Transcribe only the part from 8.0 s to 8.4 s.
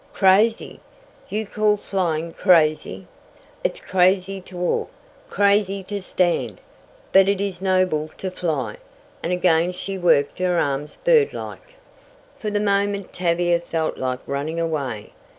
to